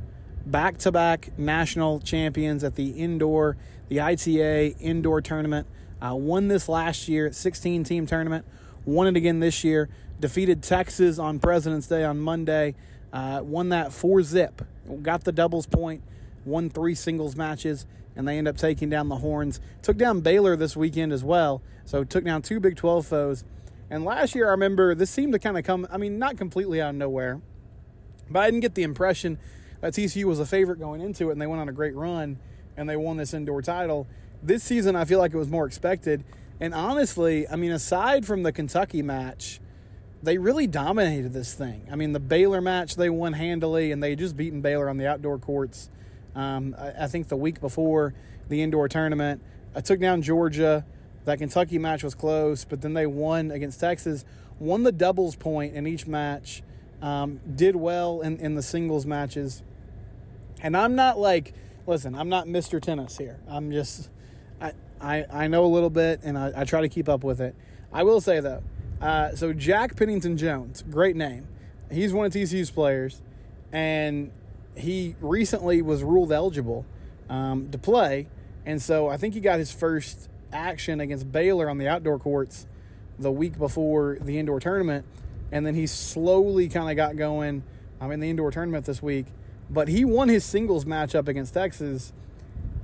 back 0.45 0.77
to 0.79 0.91
back 0.91 1.29
national 1.39 2.01
champions 2.01 2.61
at 2.61 2.75
the 2.75 2.89
indoor, 2.89 3.55
the 3.87 4.01
ITA 4.01 4.75
indoor 4.81 5.21
tournament. 5.21 5.65
Uh, 6.01 6.13
won 6.13 6.49
this 6.49 6.67
last 6.67 7.07
year, 7.07 7.31
16 7.31 7.85
team 7.85 8.05
tournament. 8.05 8.45
Won 8.83 9.07
it 9.07 9.15
again 9.15 9.39
this 9.39 9.63
year. 9.63 9.87
Defeated 10.19 10.61
Texas 10.61 11.19
on 11.19 11.39
President's 11.39 11.87
Day 11.87 12.03
on 12.03 12.19
Monday. 12.19 12.75
Uh, 13.13 13.39
won 13.45 13.69
that 13.69 13.93
four 13.93 14.21
zip. 14.23 14.61
Got 15.01 15.23
the 15.23 15.31
doubles 15.31 15.65
point. 15.65 16.03
Won 16.47 16.69
three 16.69 16.95
singles 16.95 17.35
matches 17.35 17.85
and 18.15 18.27
they 18.27 18.37
end 18.37 18.47
up 18.47 18.57
taking 18.57 18.89
down 18.89 19.09
the 19.09 19.17
Horns. 19.17 19.59
Took 19.83 19.97
down 19.97 20.21
Baylor 20.21 20.55
this 20.55 20.75
weekend 20.75 21.13
as 21.13 21.23
well, 21.23 21.61
so 21.85 22.03
took 22.03 22.23
down 22.23 22.41
two 22.41 22.59
Big 22.59 22.75
12 22.75 23.05
foes. 23.05 23.43
And 23.89 24.03
last 24.03 24.33
year, 24.33 24.47
I 24.47 24.51
remember 24.51 24.95
this 24.95 25.11
seemed 25.11 25.33
to 25.33 25.39
kind 25.39 25.57
of 25.57 25.63
come, 25.63 25.87
I 25.91 25.97
mean, 25.97 26.17
not 26.17 26.35
completely 26.35 26.81
out 26.81 26.89
of 26.89 26.95
nowhere, 26.95 27.39
but 28.29 28.39
I 28.39 28.47
didn't 28.47 28.61
get 28.61 28.73
the 28.73 28.83
impression 28.83 29.37
that 29.81 29.93
TCU 29.93 30.25
was 30.25 30.39
a 30.39 30.45
favorite 30.45 30.79
going 30.79 30.99
into 30.99 31.29
it, 31.29 31.33
and 31.33 31.41
they 31.41 31.47
went 31.47 31.61
on 31.61 31.69
a 31.69 31.73
great 31.73 31.95
run 31.95 32.39
and 32.75 32.89
they 32.89 32.95
won 32.95 33.17
this 33.17 33.33
indoor 33.33 33.61
title. 33.61 34.07
This 34.41 34.63
season, 34.63 34.95
I 34.95 35.05
feel 35.05 35.19
like 35.19 35.33
it 35.33 35.37
was 35.37 35.49
more 35.49 35.65
expected. 35.65 36.23
And 36.59 36.73
honestly, 36.73 37.47
I 37.47 37.55
mean, 37.55 37.71
aside 37.71 38.25
from 38.25 38.43
the 38.43 38.51
Kentucky 38.51 39.01
match, 39.01 39.59
they 40.23 40.37
really 40.37 40.67
dominated 40.67 41.33
this 41.33 41.53
thing. 41.53 41.87
I 41.91 41.95
mean, 41.95 42.13
the 42.13 42.19
Baylor 42.19 42.61
match, 42.61 42.95
they 42.95 43.09
won 43.09 43.33
handily, 43.33 43.91
and 43.91 44.01
they 44.01 44.15
just 44.15 44.35
beaten 44.35 44.61
Baylor 44.61 44.89
on 44.89 44.97
the 44.97 45.07
outdoor 45.07 45.37
courts. 45.37 45.89
Um, 46.37 46.75
I, 46.77 47.05
I, 47.05 47.07
think 47.07 47.29
the 47.29 47.35
week 47.35 47.59
before 47.59 48.13
the 48.47 48.61
indoor 48.61 48.87
tournament, 48.87 49.41
I 49.75 49.81
took 49.81 49.99
down 49.99 50.21
Georgia. 50.21 50.85
That 51.25 51.39
Kentucky 51.39 51.79
match 51.79 52.03
was 52.03 52.13
close, 52.13 52.63
but 52.63 52.81
then 52.81 52.93
they 52.93 53.07
won 53.07 53.49
against 53.49 53.79
Texas, 53.79 54.23
won 54.59 54.83
the 54.83 54.91
doubles 54.91 55.35
point 55.35 55.73
in 55.73 55.87
each 55.87 56.05
match, 56.05 56.61
um, 57.01 57.41
did 57.55 57.75
well 57.75 58.21
in, 58.21 58.37
in 58.37 58.53
the 58.53 58.61
singles 58.61 59.05
matches. 59.05 59.63
And 60.61 60.77
I'm 60.77 60.95
not 60.95 61.17
like, 61.17 61.53
listen, 61.87 62.13
I'm 62.13 62.29
not 62.29 62.45
Mr. 62.45 62.79
Tennis 62.79 63.17
here. 63.17 63.39
I'm 63.49 63.71
just, 63.71 64.09
I, 64.61 64.73
I, 65.01 65.25
I 65.29 65.47
know 65.47 65.65
a 65.65 65.67
little 65.73 65.89
bit 65.89 66.21
and 66.23 66.37
I, 66.37 66.53
I 66.55 66.63
try 66.65 66.81
to 66.81 66.89
keep 66.89 67.09
up 67.09 67.23
with 67.23 67.41
it. 67.41 67.55
I 67.91 68.03
will 68.03 68.21
say 68.21 68.39
though, 68.41 68.61
uh, 69.01 69.35
so 69.35 69.53
Jack 69.53 69.95
Pinnington 69.95 70.37
Jones, 70.37 70.83
great 70.89 71.15
name. 71.15 71.47
He's 71.91 72.13
one 72.13 72.27
of 72.27 72.33
TCU's 72.33 72.69
players, 72.69 73.21
and 73.71 74.31
he 74.77 75.15
recently 75.21 75.81
was 75.81 76.03
ruled 76.03 76.31
eligible 76.31 76.85
um, 77.29 77.69
to 77.71 77.77
play, 77.77 78.27
and 78.65 78.81
so 78.81 79.07
I 79.07 79.17
think 79.17 79.33
he 79.33 79.39
got 79.39 79.59
his 79.59 79.71
first 79.71 80.29
action 80.51 80.99
against 81.01 81.31
Baylor 81.31 81.69
on 81.69 81.77
the 81.77 81.87
outdoor 81.87 82.19
courts 82.19 82.67
the 83.19 83.31
week 83.31 83.57
before 83.57 84.17
the 84.21 84.37
indoor 84.37 84.59
tournament, 84.59 85.05
and 85.51 85.65
then 85.65 85.75
he 85.75 85.87
slowly 85.87 86.69
kind 86.69 86.89
of 86.89 86.95
got 86.95 87.15
going 87.15 87.63
um, 87.99 88.11
in 88.11 88.19
the 88.19 88.29
indoor 88.29 88.51
tournament 88.51 88.85
this 88.85 89.01
week. 89.01 89.25
But 89.69 89.87
he 89.87 90.05
won 90.05 90.29
his 90.29 90.45
singles 90.45 90.85
matchup 90.85 91.27
against 91.27 91.53
Texas, 91.53 92.13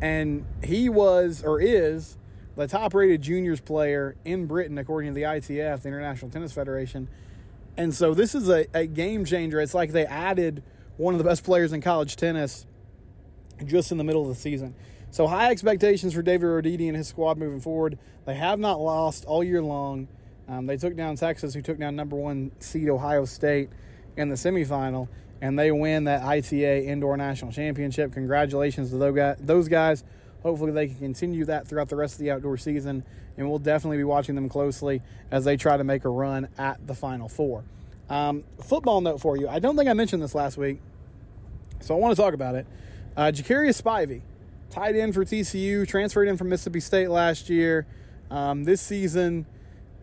and 0.02 0.46
he 0.64 0.90
was 0.90 1.44
or 1.44 1.62
is 1.62 2.18
the 2.56 2.68
top-rated 2.68 3.22
juniors 3.22 3.60
player 3.60 4.16
in 4.26 4.46
Britain 4.46 4.78
according 4.78 5.12
to 5.12 5.16
the 5.16 5.24
ITF, 5.24 5.82
the 5.82 5.88
International 5.88 6.30
Tennis 6.30 6.54
Federation. 6.54 7.08
And 7.78 7.94
so 7.94 8.14
this 8.14 8.36
is 8.36 8.50
a, 8.50 8.68
a 8.74 8.86
game 8.86 9.26
changer. 9.26 9.60
It's 9.60 9.74
like 9.74 9.92
they 9.92 10.06
added 10.06 10.62
one 10.98 11.14
of 11.14 11.18
the 11.18 11.24
best 11.24 11.44
players 11.44 11.74
in 11.74 11.82
college 11.82 12.16
tennis 12.16 12.66
just 13.66 13.92
in 13.92 13.98
the 13.98 14.04
middle 14.04 14.22
of 14.22 14.28
the 14.28 14.36
season. 14.36 14.76
So 15.12 15.28
high 15.28 15.52
expectations 15.52 16.14
for 16.14 16.22
David 16.22 16.48
Roditi 16.48 16.88
and 16.88 16.98
his 16.98 17.08
squad 17.08 17.38
moving 17.38 17.60
forward. 17.60 18.00
They 18.26 18.36
have 18.36 18.60
not 18.60 18.80
lost 18.80 19.26
all 19.26 19.44
year 19.44 19.62
long. 19.62 20.08
Um, 20.48 20.66
they 20.66 20.78
took 20.78 20.96
down 20.96 21.16
Texas, 21.16 21.54
who 21.54 21.62
took 21.62 21.78
down 21.78 21.96
number 21.96 22.16
one 22.16 22.52
seed 22.60 22.90
Ohio 22.90 23.26
State 23.26 23.70
in 24.18 24.30
the 24.30 24.36
semifinal, 24.36 25.08
and 25.42 25.58
they 25.58 25.72
win 25.72 26.06
that 26.06 26.24
ITA 26.24 26.86
Indoor 26.88 27.16
National 27.16 27.52
Championship. 27.52 28.14
Congratulations 28.14 28.90
to 28.90 29.36
those 29.40 29.68
guys. 29.68 30.04
Hopefully, 30.42 30.72
they 30.72 30.88
can 30.88 30.98
continue 30.98 31.46
that 31.46 31.68
throughout 31.68 31.90
the 31.90 31.96
rest 31.96 32.16
of 32.16 32.20
the 32.20 32.32
outdoor 32.32 32.58
season, 32.58 33.04
and 33.38 33.50
we'll 33.50 33.60
definitely 33.60 33.98
be 33.98 34.04
watching 34.04 34.36
them 34.36 34.50
closely 34.50 35.02
as 35.32 35.46
they 35.46 35.56
try 35.56 35.78
to 35.78 35.84
make 35.84 36.06
a 36.06 36.10
run 36.10 36.50
at 36.58 36.86
the 36.86 36.94
Final 36.94 37.30
Four. 37.30 37.64
Um, 38.13 38.43
football 38.63 39.01
note 39.01 39.20
for 39.20 39.38
you. 39.38 39.50
I 39.50 39.58
don't 39.58 39.75
think 39.75 39.89
I 39.89 39.93
mentioned 39.93 40.22
this 40.22 40.36
last 40.36 40.55
week, 40.55 40.79
so 41.79 41.96
I 41.96 41.98
want 41.98 42.15
to 42.15 42.22
talk 42.22 42.36
about 42.36 42.53
it. 42.53 42.67
Uh, 43.17 43.32
Geor'Quarius 43.32 43.82
Spivey, 43.82 44.22
tied 44.70 44.96
in 44.96 45.12
for 45.12 45.25
TCU, 45.25 45.88
transferred 45.88 46.27
in 46.27 46.38
from 46.38 46.50
Mississippi 46.50 46.79
State 46.79 47.10
last 47.10 47.50
year. 47.50 47.88
Um, 48.29 48.65
this 48.65 48.82
season, 48.82 49.48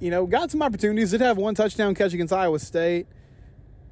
you 0.00 0.10
know, 0.10 0.26
got 0.26 0.50
some 0.50 0.60
opportunities. 0.60 1.12
Did 1.12 1.20
have 1.20 1.36
one 1.36 1.54
touchdown 1.54 1.94
catch 1.94 2.12
against 2.12 2.32
Iowa 2.32 2.58
State, 2.58 3.06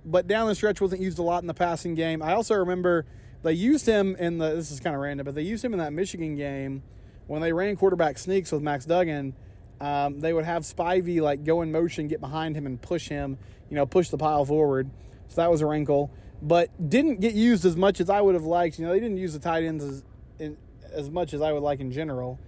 but 0.04 0.26
down 0.26 0.48
the 0.48 0.56
stretch 0.56 0.80
wasn't 0.80 1.00
used 1.00 1.20
a 1.20 1.22
lot 1.22 1.44
in 1.44 1.46
the 1.46 1.54
passing 1.54 1.94
game. 1.94 2.20
I 2.20 2.32
also 2.32 2.56
remember 2.56 3.06
they 3.44 3.52
used 3.52 3.86
him 3.86 4.16
in 4.16 4.38
the. 4.38 4.56
This 4.56 4.72
is 4.72 4.80
kind 4.80 4.96
of 4.96 5.00
random, 5.00 5.26
but 5.26 5.36
they 5.36 5.42
used 5.42 5.64
him 5.64 5.72
in 5.72 5.78
that 5.78 5.92
Michigan 5.92 6.34
game 6.34 6.82
when 7.28 7.40
they 7.40 7.52
ran 7.52 7.76
quarterback 7.76 8.18
sneaks 8.18 8.50
with 8.50 8.62
Max 8.62 8.84
Duggan. 8.84 9.36
Um, 9.80 10.20
they 10.20 10.32
would 10.32 10.44
have 10.44 10.62
Spivey 10.62 11.20
like 11.20 11.44
go 11.44 11.62
in 11.62 11.70
motion, 11.70 12.08
get 12.08 12.20
behind 12.20 12.56
him, 12.56 12.66
and 12.66 12.80
push 12.80 13.08
him. 13.08 13.38
You 13.70 13.76
know, 13.76 13.86
push 13.86 14.08
the 14.08 14.18
pile 14.18 14.44
forward. 14.44 14.90
So 15.28 15.42
that 15.42 15.50
was 15.50 15.60
a 15.60 15.66
wrinkle, 15.66 16.10
but 16.40 16.70
didn't 16.88 17.20
get 17.20 17.34
used 17.34 17.64
as 17.64 17.76
much 17.76 18.00
as 18.00 18.08
I 18.08 18.20
would 18.20 18.34
have 18.34 18.44
liked. 18.44 18.78
You 18.78 18.86
know, 18.86 18.92
they 18.92 19.00
didn't 19.00 19.18
use 19.18 19.34
the 19.34 19.38
tight 19.38 19.64
ends 19.64 19.84
as 19.84 20.04
in, 20.38 20.56
as 20.92 21.10
much 21.10 21.34
as 21.34 21.42
I 21.42 21.52
would 21.52 21.62
like 21.62 21.80
in 21.80 21.92
general. 21.92 22.38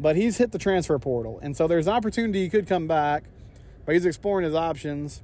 But 0.00 0.16
he's 0.16 0.38
hit 0.38 0.50
the 0.50 0.58
transfer 0.58 0.98
portal, 0.98 1.38
and 1.42 1.56
so 1.56 1.66
there's 1.66 1.86
an 1.86 1.92
opportunity 1.92 2.42
he 2.42 2.48
could 2.48 2.66
come 2.66 2.86
back. 2.86 3.24
But 3.84 3.94
he's 3.94 4.06
exploring 4.06 4.44
his 4.44 4.54
options. 4.54 5.22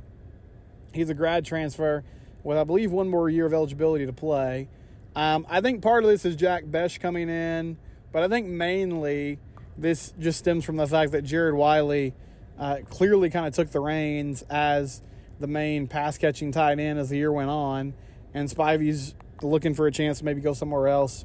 He's 0.93 1.11
a 1.11 1.15
grad 1.15 1.45
transfer 1.45 2.03
with, 2.43 2.59
I 2.59 2.65
believe, 2.65 2.91
one 2.91 3.09
more 3.09 3.31
year 3.31 3.47
of 3.47 3.55
eligibility 3.55 4.07
to 4.07 4.13
play. 4.13 4.69
Um, 5.15 5.47
I 5.49 5.61
think 5.61 5.83
part 5.83 6.05
of 6.05 6.11
this 6.11 6.25
is 6.25 6.37
Jack 6.37 6.65
Bech 6.67 7.01
coming 7.01 7.29
in, 7.29 7.77
but 8.13 8.23
I 8.23 8.29
think 8.29 8.47
mainly 8.47 9.39
this 9.79 10.13
just 10.19 10.39
stems 10.39 10.65
from 10.65 10.77
the 10.77 10.87
fact 10.87 11.13
that 11.13 11.23
Jared 11.23 11.55
Wiley 11.55 12.15
uh, 12.59 12.79
clearly 12.91 13.31
kind 13.31 13.47
of 13.47 13.55
took 13.55 13.71
the 13.71 13.81
reins 13.81 14.43
as 14.51 15.01
the 15.39 15.47
main 15.47 15.87
pass 15.87 16.19
catching 16.19 16.51
tight 16.51 16.79
end 16.81 16.99
as 16.99 17.11
the 17.11 17.17
year 17.17 17.33
went 17.33 17.51
on, 17.51 17.95
and 18.35 18.49
Spivey's 18.49 19.15
looking 19.43 19.75
for 19.75 19.87
a 19.87 19.93
chance 19.93 20.19
to 20.19 20.25
maybe 20.25 20.41
go 20.41 20.53
somewhere 20.53 20.89
else 20.89 21.25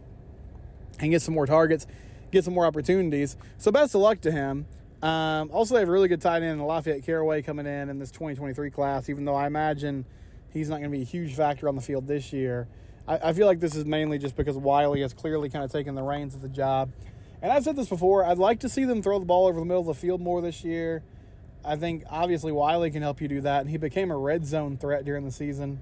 and 0.99 1.11
get 1.11 1.21
some 1.21 1.33
more 1.33 1.47
targets, 1.47 1.87
get 2.31 2.43
some 2.43 2.53
more 2.53 2.65
opportunities. 2.65 3.35
So 3.57 3.71
best 3.71 3.95
of 3.95 4.01
luck 4.01 4.21
to 4.21 4.31
him. 4.31 4.67
Um, 5.01 5.49
also, 5.51 5.73
they 5.73 5.81
have 5.81 5.89
a 5.89 5.91
really 5.91 6.07
good 6.07 6.21
tight 6.21 6.43
end, 6.43 6.65
Lafayette 6.65 7.03
Caraway, 7.03 7.41
coming 7.41 7.65
in 7.65 7.89
in 7.89 7.99
this 7.99 8.09
2023 8.11 8.69
class. 8.69 9.09
Even 9.09 9.25
though 9.25 9.35
I 9.35 9.47
imagine 9.47 10.05
he's 10.51 10.69
not 10.69 10.77
going 10.79 10.91
to 10.91 10.97
be 10.97 11.01
a 11.01 11.05
huge 11.05 11.35
factor 11.35 11.67
on 11.67 11.75
the 11.75 11.81
field 11.81 12.07
this 12.07 12.31
year, 12.31 12.67
I, 13.05 13.17
I 13.17 13.33
feel 13.33 13.47
like 13.47 13.59
this 13.59 13.75
is 13.75 13.83
mainly 13.83 14.17
just 14.17 14.37
because 14.37 14.55
Wiley 14.55 15.01
has 15.01 15.13
clearly 15.13 15.49
kind 15.49 15.65
of 15.65 15.71
taken 15.71 15.95
the 15.95 16.03
reins 16.03 16.35
of 16.35 16.41
the 16.41 16.47
job. 16.47 16.91
And 17.43 17.51
I've 17.51 17.65
said 17.65 17.75
this 17.75 17.89
before. 17.89 18.25
I'd 18.25 18.37
like 18.37 18.61
to 18.61 18.69
see 18.69 18.85
them 18.85 19.01
throw 19.01 19.19
the 19.19 19.25
ball 19.25 19.47
over 19.47 19.59
the 19.59 19.65
middle 19.65 19.81
of 19.81 19.87
the 19.87 19.93
field 19.93 20.21
more 20.21 20.41
this 20.41 20.63
year. 20.63 21.03
I 21.65 21.75
think 21.75 22.05
obviously 22.09 22.53
Wiley 22.53 22.89
can 22.89 23.01
help 23.01 23.19
you 23.19 23.27
do 23.27 23.41
that, 23.41 23.61
and 23.61 23.69
he 23.69 23.75
became 23.75 24.11
a 24.11 24.17
red 24.17 24.45
zone 24.45 24.77
threat 24.77 25.03
during 25.03 25.25
the 25.25 25.31
season, 25.31 25.81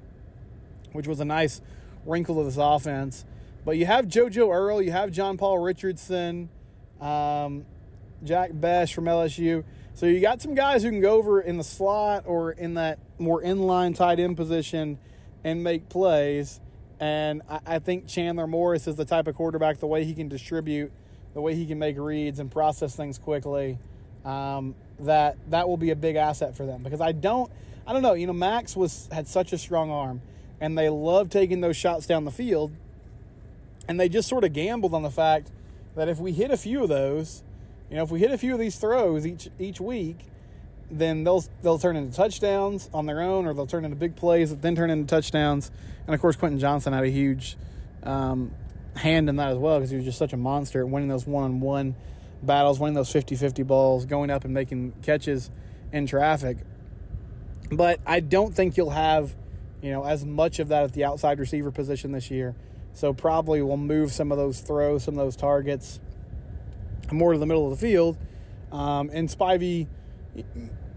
which 0.91 1.08
was 1.08 1.20
a 1.20 1.25
nice 1.25 1.62
wrinkle 2.03 2.36
to 2.38 2.44
this 2.44 2.58
offense. 2.58 3.25
But 3.63 3.77
you 3.77 3.86
have 3.86 4.08
JoJo 4.08 4.51
Earle, 4.51 4.82
you 4.82 4.91
have 4.91 5.12
John 5.12 5.38
Paul 5.38 5.60
Richardson, 5.60 6.50
um, 7.00 7.68
Jack 8.24 8.50
Bech 8.53 8.89
from 8.89 9.06
LSU. 9.06 9.63
So 9.94 10.08
you 10.08 10.20
got 10.20 10.41
some 10.41 10.56
guys 10.56 10.82
who 10.82 10.89
can 10.89 11.00
go 11.00 11.12
over 11.12 11.41
in 11.41 11.58
the 11.58 11.63
slot 11.63 12.24
or 12.25 12.53
in 12.53 12.74
that 12.74 12.98
more 13.20 13.39
inline 13.44 13.96
tight 13.96 14.20
end 14.20 14.36
position 14.36 14.98
and 15.44 15.63
make 15.63 15.89
plays. 15.89 16.60
And 17.00 17.44
I, 17.48 17.60
I 17.68 17.80
think 17.80 18.08
Chandler 18.08 18.48
Morris 18.48 18.88
is 18.88 18.96
the 18.96 19.06
type 19.06 19.27
of 19.27 19.36
quarterback, 19.36 19.80
the 19.80 19.88
way 19.88 20.06
he 20.06 20.15
can 20.15 20.27
distribute, 20.27 20.91
the 21.34 21.42
way 21.42 21.56
he 21.56 21.66
can 21.66 21.80
make 21.80 21.98
reads 21.98 22.40
and 22.40 22.52
process 22.52 22.96
things 22.96 23.18
quickly. 23.18 23.78
Um, 24.26 24.76
that 25.00 25.38
that 25.50 25.68
will 25.68 25.78
be 25.78 25.90
a 25.90 25.96
big 25.96 26.16
asset 26.16 26.56
for 26.56 26.66
them 26.66 26.84
because 26.84 27.02
I 27.02 27.12
don't 27.12 27.52
I 27.88 27.94
don't 27.94 28.04
know 28.04 28.14
you 28.14 28.28
know 28.28 28.34
Max 28.34 28.76
was 28.76 29.10
had 29.12 29.28
such 29.28 29.52
a 29.52 29.58
strong 29.58 29.90
arm 29.90 30.22
and 30.60 30.78
they 30.78 30.90
love 30.90 31.30
taking 31.30 31.62
those 31.62 31.76
shots 31.76 32.06
down 32.06 32.24
the 32.24 32.32
field 32.32 32.72
and 33.88 34.00
they 34.00 34.10
just 34.10 34.30
sort 34.30 34.44
of 34.44 34.54
gambled 34.54 34.94
on 34.94 35.02
the 35.02 35.10
fact 35.10 35.50
that 35.96 36.08
if 36.08 36.20
we 36.20 36.32
hit 36.32 36.52
a 36.52 36.58
few 36.58 36.84
of 36.84 36.90
those, 36.90 37.44
you 37.90 37.98
know, 37.98 38.04
if 38.04 38.12
we 38.12 38.20
hit 38.20 38.32
a 38.32 38.38
few 38.38 38.54
of 38.54 38.60
these 38.60 38.78
throws 38.78 39.26
each 39.26 39.50
each 39.60 39.82
week, 39.82 40.18
then 40.90 41.24
they'll 41.24 41.44
they'll 41.62 41.80
turn 41.80 41.96
into 41.96 42.16
touchdowns 42.16 42.90
on 42.94 43.06
their 43.06 43.22
own, 43.22 43.46
or 43.46 43.54
they'll 43.54 43.68
turn 43.68 43.84
into 43.86 43.98
big 43.98 44.16
plays 44.16 44.50
that 44.50 44.62
then 44.62 44.76
turn 44.76 44.90
into 44.90 45.08
touchdowns. 45.08 45.72
And 46.06 46.16
of 46.16 46.22
course, 46.22 46.36
Quentin 46.36 46.60
Johnston 46.60 46.94
had 46.94 47.04
a 47.04 47.10
huge 47.10 47.58
um, 48.04 48.52
hand 48.95 49.29
in 49.29 49.38
that 49.38 49.50
as 49.50 49.57
well 49.57 49.77
because 49.77 49.89
he 49.89 49.95
was 49.95 50.05
just 50.05 50.17
such 50.17 50.33
a 50.33 50.38
monster 50.38 50.86
winning 50.86 51.10
those 51.10 51.25
one-on-one 51.25 51.95
battles, 52.43 52.79
winning 52.79 52.95
those 52.95 53.12
50-50 53.12 53.65
balls, 53.65 54.05
going 54.05 54.29
up 54.29 54.45
and 54.45 54.53
making 54.53 54.93
catches 55.03 55.50
in 55.91 56.05
traffic. 56.07 56.57
But 57.71 58.00
I 58.05 58.19
don't 58.19 58.53
think 58.53 58.77
you'll 58.77 58.89
have, 58.89 59.36
you 59.81 59.91
know, 59.91 60.03
as 60.03 60.25
much 60.25 60.60
of 60.60 60.69
that 60.69 60.83
at 60.83 60.93
the 60.93 61.05
outside 61.05 61.39
receiver 61.39 61.71
position 61.71 62.12
this 62.12 62.29
year. 62.29 62.55
So 62.93 63.13
probably 63.13 63.62
we'll 63.62 63.77
move 63.77 64.12
some 64.12 64.31
of 64.31 64.38
those 64.38 64.60
throws, 64.60 65.03
some 65.03 65.17
of 65.17 65.25
those 65.25 65.36
targets 65.36 66.00
more 67.12 67.33
to 67.33 67.39
the 67.39 67.45
middle 67.45 67.71
of 67.71 67.79
the 67.79 67.86
field. 67.86 68.17
Um, 68.71 69.10
and 69.13 69.29
Spivey, 69.29 69.88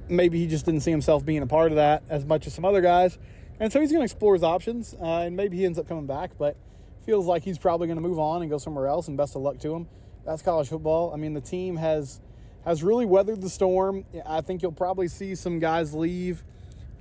maybe 0.08 0.38
he 0.38 0.46
just 0.46 0.64
didn't 0.64 0.80
see 0.80 0.90
himself 0.90 1.24
being 1.24 1.42
a 1.42 1.46
part 1.46 1.72
of 1.72 1.76
that 1.76 2.02
as 2.08 2.24
much 2.24 2.46
as 2.46 2.54
some 2.54 2.64
other 2.64 2.80
guys. 2.80 3.18
And 3.60 3.72
so 3.72 3.80
he's 3.80 3.90
going 3.90 4.00
to 4.00 4.04
explore 4.04 4.34
his 4.34 4.42
options, 4.42 4.94
uh, 5.00 5.20
and 5.20 5.36
maybe 5.36 5.56
he 5.56 5.64
ends 5.64 5.78
up 5.78 5.86
coming 5.86 6.06
back, 6.06 6.32
but 6.38 6.56
feels 7.04 7.26
like 7.26 7.42
he's 7.44 7.58
probably 7.58 7.86
going 7.86 7.96
to 7.96 8.02
move 8.02 8.18
on 8.18 8.42
and 8.42 8.50
go 8.50 8.58
somewhere 8.58 8.86
else, 8.86 9.08
and 9.08 9.16
best 9.16 9.36
of 9.36 9.42
luck 9.42 9.58
to 9.60 9.74
him. 9.74 9.86
That's 10.24 10.42
college 10.42 10.68
football. 10.68 11.12
I 11.12 11.16
mean, 11.16 11.34
the 11.34 11.40
team 11.40 11.76
has 11.76 12.20
has 12.64 12.82
really 12.82 13.04
weathered 13.04 13.42
the 13.42 13.50
storm. 13.50 14.04
I 14.26 14.40
think 14.40 14.62
you'll 14.62 14.72
probably 14.72 15.06
see 15.08 15.34
some 15.34 15.58
guys 15.58 15.92
leave 15.92 16.42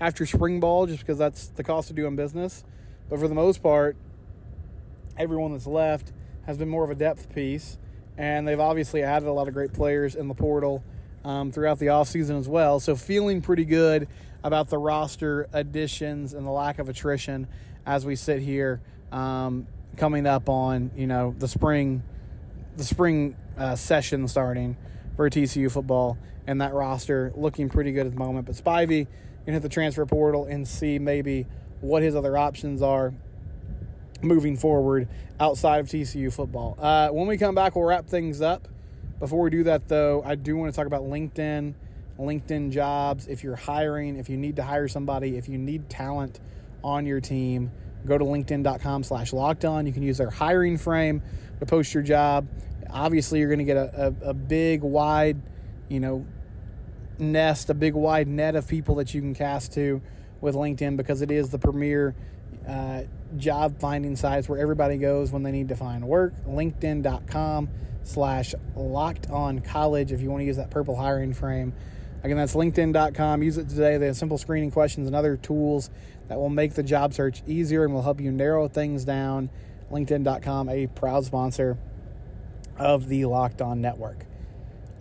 after 0.01 0.25
spring 0.25 0.59
ball 0.59 0.85
just 0.85 0.99
because 0.99 1.17
that's 1.17 1.47
the 1.47 1.63
cost 1.63 1.89
of 1.89 1.95
doing 1.95 2.17
business. 2.17 2.65
But 3.09 3.19
for 3.19 3.29
the 3.29 3.35
most 3.35 3.63
part, 3.63 3.95
everyone 5.17 5.53
that's 5.53 5.67
left 5.67 6.11
has 6.45 6.57
been 6.57 6.67
more 6.67 6.83
of 6.83 6.89
a 6.89 6.95
depth 6.95 7.33
piece, 7.33 7.77
and 8.17 8.45
they've 8.45 8.59
obviously 8.59 9.03
added 9.03 9.27
a 9.27 9.31
lot 9.31 9.47
of 9.47 9.53
great 9.53 9.71
players 9.71 10.15
in 10.15 10.27
the 10.27 10.33
portal 10.33 10.83
um, 11.23 11.51
throughout 11.51 11.79
the 11.79 11.85
offseason 11.87 12.37
as 12.37 12.49
well. 12.49 12.81
So, 12.81 12.97
feeling 12.97 13.41
pretty 13.41 13.65
good 13.65 14.09
about 14.43 14.69
the 14.69 14.77
roster 14.77 15.47
additions 15.53 16.33
and 16.33 16.45
the 16.45 16.51
lack 16.51 16.79
of 16.79 16.89
attrition 16.89 17.47
as 17.85 18.05
we 18.05 18.17
sit 18.17 18.41
here 18.41 18.81
um, 19.13 19.67
coming 19.97 20.25
up 20.25 20.49
on 20.49 20.91
you 20.95 21.07
know 21.07 21.35
the 21.37 21.47
spring 21.47 22.03
the 22.77 22.83
spring 22.83 23.35
uh, 23.57 23.75
session 23.75 24.27
starting 24.27 24.75
for 25.15 25.29
TCU 25.29 25.71
football 25.71 26.17
and 26.47 26.61
that 26.61 26.73
roster 26.73 27.31
looking 27.35 27.69
pretty 27.69 27.91
good 27.91 28.05
at 28.05 28.13
the 28.13 28.19
moment. 28.19 28.45
But 28.45 28.55
Spivey 28.55 29.07
can 29.45 29.53
hit 29.53 29.61
the 29.61 29.69
transfer 29.69 30.05
portal 30.05 30.45
and 30.45 30.67
see 30.67 30.99
maybe 30.99 31.45
what 31.81 32.01
his 32.01 32.15
other 32.15 32.37
options 32.37 32.81
are 32.81 33.13
moving 34.21 34.55
forward 34.57 35.07
outside 35.39 35.79
of 35.79 35.87
TCU 35.87 36.31
football. 36.31 36.77
Uh, 36.79 37.09
when 37.09 37.27
we 37.27 37.37
come 37.37 37.55
back, 37.55 37.75
we'll 37.75 37.85
wrap 37.85 38.07
things 38.07 38.41
up. 38.41 38.67
Before 39.19 39.41
we 39.41 39.49
do 39.49 39.63
that, 39.63 39.87
though, 39.87 40.23
I 40.25 40.35
do 40.35 40.55
want 40.55 40.73
to 40.73 40.75
talk 40.75 40.87
about 40.87 41.03
LinkedIn, 41.03 41.73
LinkedIn 42.19 42.71
jobs. 42.71 43.27
If 43.27 43.43
you're 43.43 43.55
hiring, 43.55 44.17
if 44.17 44.29
you 44.29 44.37
need 44.37 44.55
to 44.57 44.63
hire 44.63 44.87
somebody, 44.87 45.37
if 45.37 45.47
you 45.47 45.57
need 45.57 45.89
talent 45.89 46.39
on 46.83 47.05
your 47.05 47.21
team, 47.21 47.71
go 48.05 48.17
to 48.17 48.25
linkedin.com 48.25 49.03
slash 49.03 49.33
locked 49.33 49.65
on. 49.65 49.85
You 49.85 49.93
can 49.93 50.03
use 50.03 50.17
their 50.17 50.29
hiring 50.29 50.77
frame 50.77 51.21
to 51.59 51.65
post 51.65 51.93
your 51.93 52.03
job. 52.03 52.47
Obviously, 52.89 53.39
you're 53.39 53.49
going 53.49 53.59
to 53.59 53.65
get 53.65 53.77
a, 53.77 54.15
a, 54.23 54.29
a 54.29 54.33
big, 54.33 54.81
wide, 54.81 55.41
you 55.89 55.99
know, 55.99 56.25
nest, 57.17 57.69
a 57.69 57.73
big, 57.73 57.93
wide 57.93 58.27
net 58.27 58.55
of 58.55 58.67
people 58.67 58.95
that 58.95 59.13
you 59.13 59.21
can 59.21 59.33
cast 59.33 59.73
to 59.73 60.01
with 60.41 60.55
LinkedIn 60.55 60.97
because 60.97 61.21
it 61.21 61.31
is 61.31 61.49
the 61.49 61.59
premier 61.59 62.15
uh, 62.67 63.03
job 63.37 63.79
finding 63.79 64.15
sites 64.15 64.47
where 64.47 64.59
everybody 64.59 64.97
goes 64.97 65.31
when 65.31 65.43
they 65.43 65.51
need 65.51 65.69
to 65.69 65.75
find 65.75 66.07
work. 66.07 66.33
LinkedIn.com 66.47 67.69
slash 68.03 68.53
locked 68.75 69.29
on 69.29 69.59
college 69.59 70.11
if 70.11 70.21
you 70.21 70.29
want 70.29 70.41
to 70.41 70.45
use 70.45 70.57
that 70.57 70.69
purple 70.69 70.95
hiring 70.95 71.33
frame. 71.33 71.73
Again, 72.23 72.37
that's 72.37 72.55
LinkedIn.com. 72.55 73.43
Use 73.43 73.57
it 73.57 73.67
today. 73.67 73.97
They 73.97 74.07
have 74.07 74.15
simple 74.15 74.37
screening 74.37 74.71
questions 74.71 75.07
and 75.07 75.15
other 75.15 75.35
tools 75.35 75.89
that 76.27 76.37
will 76.37 76.49
make 76.49 76.73
the 76.73 76.83
job 76.83 77.13
search 77.13 77.43
easier 77.47 77.83
and 77.83 77.93
will 77.93 78.01
help 78.01 78.21
you 78.21 78.31
narrow 78.31 78.67
things 78.67 79.05
down. 79.05 79.49
LinkedIn.com, 79.91 80.69
a 80.69 80.87
proud 80.87 81.25
sponsor 81.25 81.77
of 82.77 83.07
the 83.07 83.25
Locked 83.25 83.61
On 83.61 83.81
Network. 83.81 84.25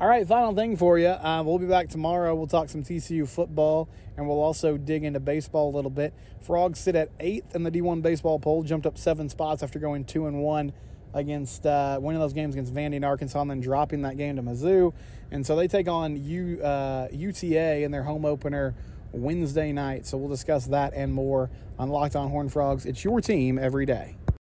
All 0.01 0.09
right, 0.09 0.27
final 0.27 0.53
thing 0.55 0.77
for 0.77 0.99
you. 0.99 1.07
Uh, 1.09 1.43
we'll 1.47 1.59
be 1.59 1.67
back 1.67 1.89
tomorrow. 1.89 2.35
We'll 2.35 2.49
talk 2.49 2.69
some 2.69 2.83
TCU 2.83 3.29
football, 3.29 3.89
and 4.17 4.27
we'll 4.27 4.41
also 4.41 4.77
dig 4.77 5.05
into 5.05 5.21
baseball 5.21 5.71
a 5.71 5.75
little 5.75 5.93
bit. 5.93 6.13
Frogs 6.41 6.81
sit 6.81 6.97
at 6.97 7.09
eighth 7.21 7.55
in 7.55 7.63
the 7.63 7.71
D1 7.71 8.03
baseball 8.03 8.41
poll, 8.41 8.65
jumped 8.65 8.85
up 8.85 8.99
seven 8.99 9.29
spots 9.29 9.63
after 9.63 9.79
going 9.79 10.05
two 10.05 10.27
and 10.27 10.43
one 10.43 10.73
against 11.15 11.67
uh, 11.67 11.99
winning 12.03 12.21
those 12.21 12.33
games 12.33 12.55
against 12.55 12.75
Vandy 12.75 12.97
and 12.97 13.05
Arkansas, 13.05 13.41
and 13.41 13.51
then 13.51 13.61
dropping 13.61 14.03
that 14.03 14.17
game 14.17 14.37
to 14.37 14.43
Mizzou. 14.43 14.93
And 15.31 15.47
so 15.47 15.55
they 15.55 15.69
take 15.69 15.87
on 15.87 16.17
U, 16.17 16.61
uh, 16.63 17.07
UTA 17.13 17.85
in 17.85 17.93
their 17.93 18.03
home 18.03 18.25
opener 18.25 18.75
Wednesday 19.13 19.73
night. 19.73 20.07
So 20.07 20.17
we'll 20.19 20.29
discuss 20.29 20.67
that 20.67 20.93
and 20.95 21.13
more 21.13 21.51
on 21.79 21.89
Locked 21.89 22.17
On 22.17 22.29
Horn 22.31 22.49
Frogs. 22.49 22.87
It's 22.87 23.05
your 23.05 23.21
team 23.21 23.59
every 23.59 23.87
day. 23.87 24.17